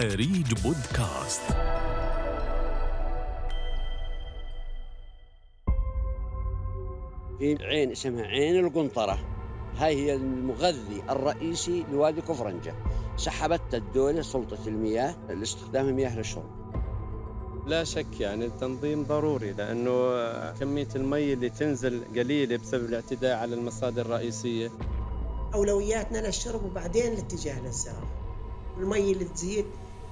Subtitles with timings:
[0.00, 1.42] أريج بودكاست.
[7.38, 9.18] في عين اسمها عين القنطرة.
[9.76, 12.74] هاي هي المغذي الرئيسي لوادي كفرنجة.
[13.16, 16.50] سحبت الدولة سلطة المياه لاستخدام المياه للشرب.
[17.66, 19.92] لا شك يعني التنظيم ضروري لأنه
[20.52, 24.70] كمية المي اللي تنزل قليلة بسبب الاعتداء على المصادر الرئيسية.
[25.54, 28.20] أولوياتنا للشرب وبعدين الاتجاه للزراعة
[28.78, 29.64] المي اللي تزيد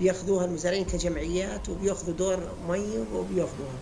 [0.00, 2.38] بياخذوها المزارعين كجمعيات وبياخذوا دور
[2.68, 3.78] مي وبياخذوها.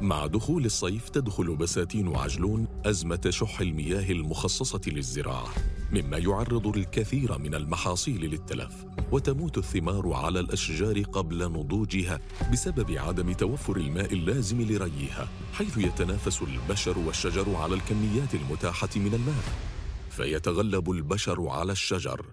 [0.00, 5.48] مع دخول الصيف تدخل بساتين عجلون أزمة شح المياه المخصصة للزراعة
[5.92, 12.20] مما يعرض الكثير من المحاصيل للتلف وتموت الثمار على الأشجار قبل نضوجها
[12.52, 19.44] بسبب عدم توفر الماء اللازم لريها حيث يتنافس البشر والشجر على الكميات المتاحة من الماء
[20.10, 22.24] فيتغلب البشر على الشجر.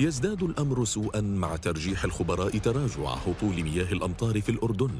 [0.00, 4.90] يزداد الأمر سوءا مع ترجيح الخبراء تراجع هطول مياه الأمطار في الأردن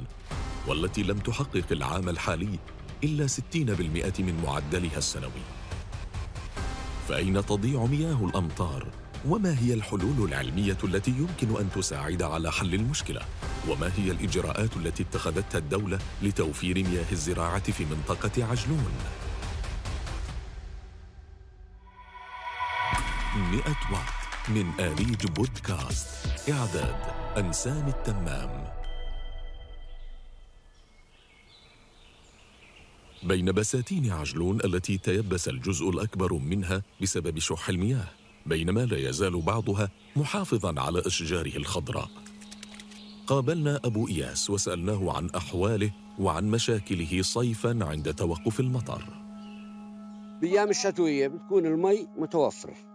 [0.66, 2.58] والتي لم تحقق العام الحالي
[3.04, 5.42] إلا 60% من معدلها السنوي.
[7.08, 8.86] فأين تضيع مياه الأمطار؟
[9.26, 13.20] وما هي الحلول العلمية التي يمكن أن تساعد على حل المشكلة؟
[13.68, 18.92] وما هي الإجراءات التي اتخذتها الدولة لتوفير مياه الزراعة في منطقة عجلون؟
[23.36, 24.17] 100 واط
[24.50, 26.08] من آليج بودكاست
[26.50, 26.96] إعداد
[27.36, 28.64] أنسان التمام.
[33.22, 38.08] بين بساتين عجلون التي تيبس الجزء الأكبر منها بسبب شح المياه
[38.46, 42.08] بينما لا يزال بعضها محافظا على أشجاره الخضراء.
[43.26, 49.04] قابلنا أبو إياس وسألناه عن أحواله وعن مشاكله صيفا عند توقف المطر.
[50.40, 52.87] بأيام الشتوية بتكون المي متوفرة.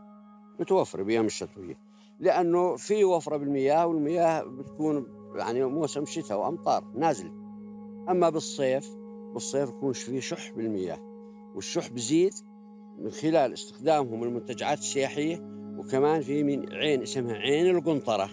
[0.60, 1.78] متوفرة بأيام الشتوية.
[2.20, 7.32] لأنه في وفرة بالمياه والمياه بتكون يعني موسم شتاء وأمطار نازلة.
[8.10, 8.90] أما بالصيف
[9.34, 11.00] بالصيف يكون في شح بالمياه
[11.56, 12.34] والشح بزيد
[13.00, 15.42] من خلال استخدامهم المنتجعات السياحية
[15.78, 18.30] وكمان في من عين اسمها عين القنطرة.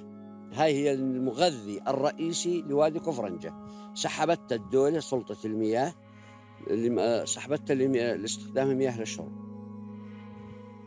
[0.53, 3.55] هاي هي المغذي الرئيسي لوادي كفرنجة.
[3.95, 7.75] سحبت الدولة سلطة المياه سحبتها
[8.17, 9.50] لاستخدام المياه للشرب.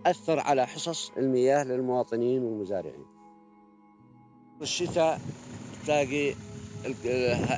[0.06, 3.06] أثر على حصص المياه للمواطنين والمزارعين.
[4.62, 5.22] الشتاء
[5.86, 6.36] تلاقي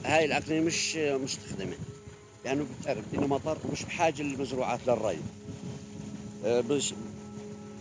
[0.06, 1.76] هاي الأقنية مش مستخدمة.
[2.46, 5.20] لأنه يعني بتعرف إنه مطر ومش بحاجة للمزروعات للري.
[6.46, 6.64] آه،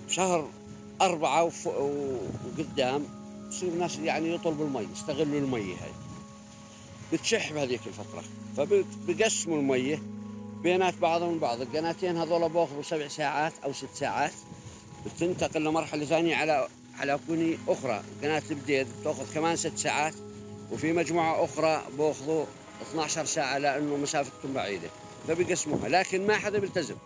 [0.06, 0.48] بشهر
[1.00, 3.04] أربعة وقدام
[3.48, 5.92] بصير الناس يعني يطلبوا المي يستغلوا المي هاي.
[7.12, 8.22] بتشح بهذيك الفترة.
[8.56, 10.02] فبقسموا المية
[10.64, 14.32] بينات بعضهم بعض القناتين هذول بأخذوا سبع ساعات أو ست ساعات.
[15.06, 18.02] بتنتقل لمرحلة ثانية على على كوني أخرى.
[18.22, 20.14] قناة البديد تأخذ كمان ست ساعات.
[20.72, 22.44] وفي مجموعة أخرى بأخذوا
[22.82, 24.88] 12 ساعة لأنه مسافتهم بعيدة.
[25.28, 26.96] فبيقسموها لكن ما حدا بيلتزم.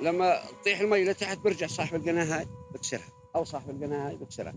[0.00, 3.08] لما تطيح المي لتحت برجع صاحب القناة هاي بكسرها.
[3.36, 4.54] أو صاحب القناة هاي بكسرها.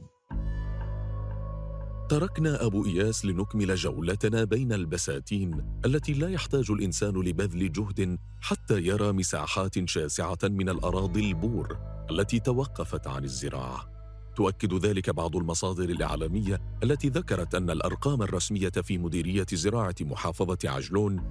[2.10, 9.12] تركنا أبو إياس لنكمل جولتنا بين البساتين التي لا يحتاج الإنسان لبذل جهد حتى يرى
[9.12, 11.78] مساحات شاسعة من الأراضي البور
[12.12, 13.90] التي توقفت عن الزراعة.
[14.36, 21.24] تؤكد ذلك بعض المصادر الإعلامية التي ذكرت أن الأرقام الرسمية في مديرية زراعة محافظة عجلون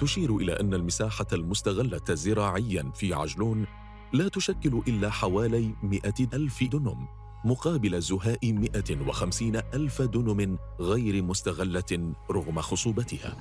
[0.00, 3.66] تشير إلى أن المساحة المستغلة زراعياً في عجلون
[4.12, 12.60] لا تشكل إلا حوالي مئة ألف دنم مقابل زهاء 150 ألف دنم غير مستغلة رغم
[12.60, 13.36] خصوبتها.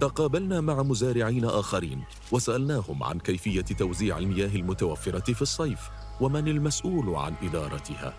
[0.00, 5.80] تقابلنا مع مزارعين آخرين وسألناهم عن كيفية توزيع المياه المتوفرة في الصيف
[6.20, 8.14] ومن المسؤول عن إدارتها.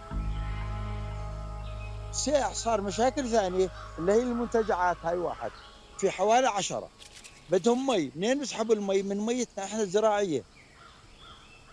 [2.11, 5.51] سيح صار مشاكل ثانية اللي هي المنتجعات هاي واحد.
[5.97, 6.89] في حوالي عشرة.
[7.51, 8.11] بدهم مي.
[8.15, 10.43] منين بيسحبوا المي؟ من ميتنا إحنا الزراعية.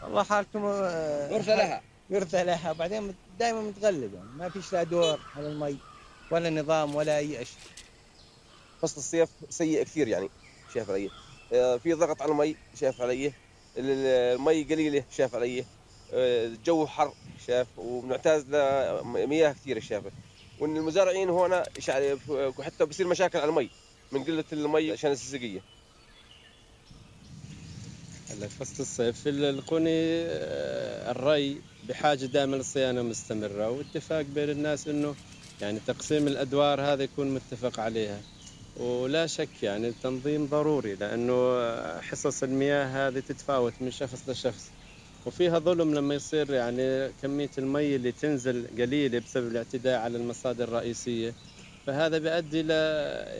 [0.02, 1.82] والله حالكم غرفة لها.
[2.10, 4.18] يرثى لها بعدين دائما متغلبة.
[4.36, 5.76] ما فيش لا دور على المي
[6.30, 7.58] ولا نظام ولا أي شيء
[8.82, 10.30] فصل الصيف سيء كثير يعني
[10.74, 11.10] شايف علي.
[11.52, 13.32] آه، في ضغط على المي شايف علي.
[13.76, 15.64] المي قليلة شايف علي.
[16.12, 17.14] آه، الجو حر
[17.46, 17.68] شايف.
[17.78, 20.10] وبنعتاز لمياه كثيرة شايفه
[20.60, 21.62] وإن المزارعين هون
[22.60, 23.70] حتى بصير مشاكل على المي.
[24.12, 25.60] من قلة المي عشان السقية.
[28.36, 31.56] هلا فصل الصيف القوني آه، الري
[31.88, 35.14] بحاجة دائما لصيانة مستمرة واتفاق بين الناس إنه
[35.60, 38.20] يعني تقسيم الأدوار هذا يكون متفق عليها.
[38.80, 41.60] ولا شك يعني التنظيم ضروري لأنه
[42.00, 44.70] حصص المياه هذه تتفاوت من شخص لشخص.
[45.26, 51.32] وفيها ظلم لما يصير يعني كمية المي اللي تنزل قليلة بسبب الاعتداء على المصادر الرئيسية.
[51.86, 52.74] فهذا بيؤدي إلى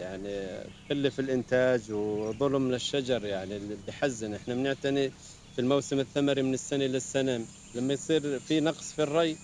[0.00, 4.34] يعني قلة في الإنتاج وظلم للشجر يعني اللي بحزن.
[4.34, 5.10] إحنا بنعتني
[5.54, 9.36] في الموسم الثمري من السنة للسنة لما يصير في نقص في الري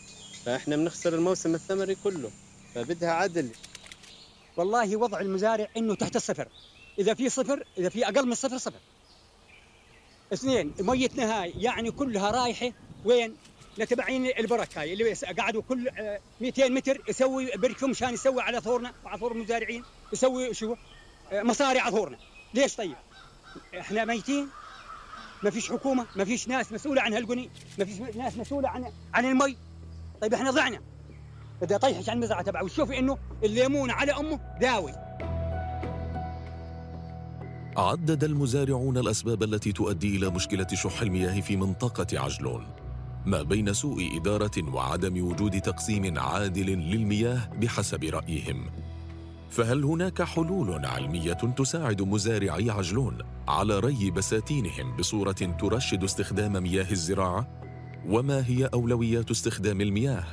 [0.44, 2.30] فإحنا بنخسر الموسم الثمري كله
[2.74, 3.48] فبدها عدل.
[4.56, 6.48] والله وضع المزارع إنه تحت الصفر.
[6.98, 8.80] إذا في صفر إذا في أقل من الصفر صفر.
[10.32, 12.72] اثنين ميتنا هاي يعني كلها رايحة.
[13.04, 13.34] وين؟
[13.78, 18.92] لتبعين البرك هاي اللي قعدوا كل آه، 200 متر يسوي بركة مشان يسوي على ثورنا
[19.04, 20.76] وعلى ثور المزارعين يسوي شو؟
[21.32, 22.18] آه، مصاري على ثورنا.
[22.54, 22.96] ليش طيب؟
[23.80, 24.48] إحنا ميتين
[25.42, 29.24] ما فيش حكومة ما فيش ناس مسؤولة عن هالقني ما فيش ناس مسؤولة عن عن
[29.24, 29.56] المي.
[30.20, 30.80] طيب إحنا ضعنا.
[31.62, 32.64] بدي اطيحش عن المزرعة تبعه.
[32.64, 34.92] وشوفي إنه الليمون على أمه داوي.
[37.76, 42.81] عدد المزارعون الأسباب التي تؤدي إلى مشكلة شح المياه في منطقة عجلون.
[43.26, 48.70] ما بين سوء إدارة وعدم وجود تقسيم عادل للمياه بحسب رأيهم.
[49.50, 57.48] فهل هناك حلول علمية تساعد مزارعي عجلون على ري بساتينهم بصورة ترشد استخدام مياه الزراعة؟
[58.08, 60.24] وما هي أولويات استخدام المياه؟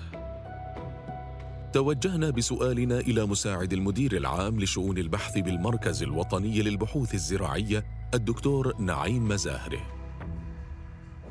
[1.74, 9.99] توجهنا بسؤالنا إلى مساعد المدير العام لشؤون البحث بالمركز الوطني للبحوث الزراعية الدكتور نعيم مزاهره.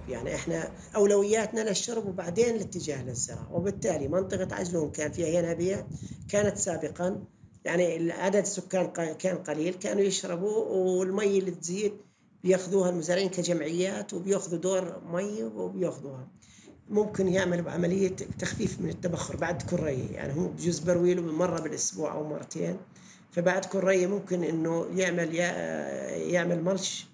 [0.08, 3.52] يعني إحنا أولوياتنا للشرب وبعدين الاتجاه للزراعة.
[3.54, 5.84] وبالتالي منطقة عجلون كان فيها ينابيع
[6.28, 7.24] كانت سابقا
[7.64, 8.86] يعني عدد السكان
[9.18, 11.92] كان قليل كانوا يشربوا والمي اللي تزيد
[12.44, 16.28] بيأخذوها المزارعين كجمعيات وبيأخذوا دور مي وبيأخذوها.
[16.90, 18.08] ممكن يعملوا عملية
[18.38, 22.76] تخفيف من التبخر بعد كل ري يعني هو بجوز برويله مرة بالأسبوع أو مرتين.
[23.32, 25.34] فبعد كل ري ممكن إنه يعمل
[26.32, 27.06] يعمل ملش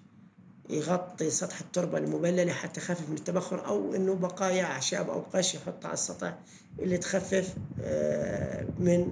[0.69, 5.87] يغطي سطح التربة المبللة حتى يخفف من التبخر أو إنه بقايا أعشاب أو قش يحطها
[5.87, 6.37] على السطح
[6.79, 9.11] اللي تخفف آه، من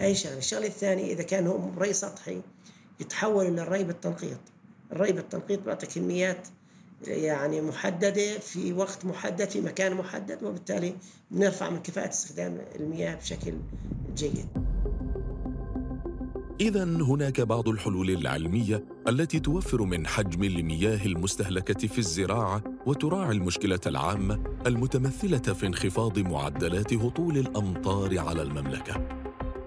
[0.00, 0.38] هاي الشغلة.
[0.38, 2.40] الشغلة الثانية إذا كان هو ري سطحي
[3.00, 4.38] يتحول للري بالتنقيط
[4.92, 6.48] الري بالتنقيط بيعطي كميات
[7.06, 10.96] يعني محددة في وقت محدد في مكان محدد وبالتالي
[11.30, 13.54] بنرفع من كفاءة استخدام المياه بشكل
[14.14, 14.46] جيد.
[16.60, 23.80] إذا هناك بعض الحلول العلمية التي توفر من حجم المياه المستهلكة في الزراعة وتراعي المشكلة
[23.86, 29.08] العامة المتمثلة في انخفاض معدلات هطول الأمطار على المملكة.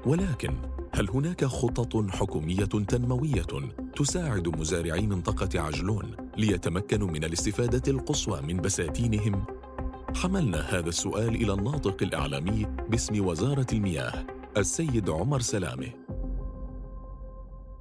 [0.05, 0.53] ولكن
[0.93, 9.45] هل هناك خطط حكومية تنموية تساعد مزارعي منطقة عجلون ليتمكنوا من الاستفادة القصوى من بساتينهم؟
[10.15, 14.25] حملنا هذا السؤال إلى الناطق الإعلامي باسم وزارة المياه
[14.57, 16.08] السيد عمر سلامة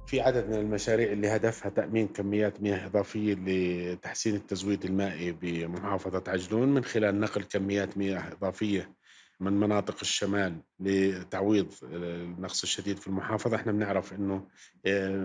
[0.09, 6.73] في عدد من المشاريع اللي هدفها تأمين كميات مياه إضافية لتحسين التزويد المائي بمحافظة عجلون
[6.73, 8.93] من خلال نقل كميات مياه إضافية
[9.39, 13.55] من مناطق الشمال لتعويض النقص الشديد في المحافظة.
[13.55, 14.47] إحنا بنعرف إنه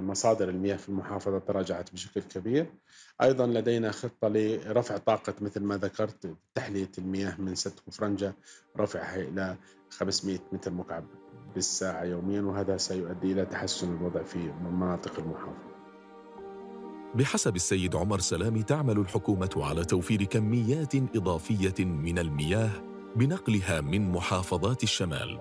[0.02, 2.66] مصادر المياه في المحافظة تراجعت بشكل كبير.
[3.22, 8.34] أيضا لدينا خطة لرفع طاقة مثل ما ذكرت تحلية المياه من سد كفرنجة
[8.78, 9.56] رفعها إلى
[9.90, 11.23] 500 متر مكعب.
[11.54, 15.74] بالساعة يوميا وهذا سيؤدي إلى تحسن الوضع في مناطق المحافظة.
[17.14, 22.70] بحسب السيد عمر سلامي تعمل الحكومة على توفير كميات إضافية من المياه
[23.16, 25.38] بنقلها من محافظات الشمال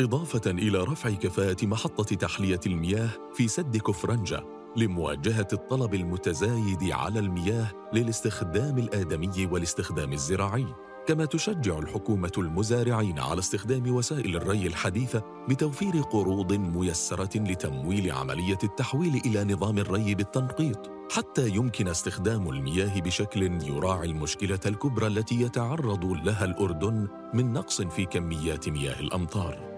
[0.00, 4.44] إضافة إلى رفع كفاءة محطة تحلية المياه في سد كفرنجة
[4.76, 10.66] لمواجهة الطلب المتزايد على المياه للاستخدام الآدمي والاستخدام الزراعي.
[11.06, 19.22] كما تشجع الحكومة المزارعين على استخدام وسائل الري الحديثة بتوفير قروض ميسرة لتمويل عملية التحويل
[19.26, 26.44] إلى نظام الري بالتنقيط حتى يمكن استخدام المياه بشكل يراعي المشكلة الكبرى التي يتعرض لها
[26.44, 29.72] الأردن من نقص في كميات مياه الأمطار.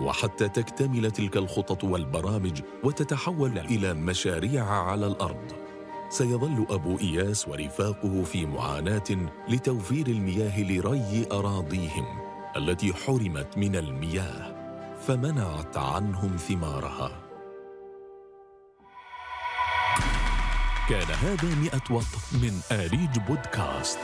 [0.00, 5.65] وحتى تكتمل تلك الخطط والبرامج وتتحول إلى مشاريع على الأرض.
[6.08, 12.06] سيظل أبو إياس ورفاقه في معاناة لتوفير المياه لري أراضيهم
[12.56, 14.56] التي حرمت من المياه
[15.00, 17.22] فمنعت عنهم ثمارها.
[20.88, 23.98] كان هذا مئة وط من آريج بودكاست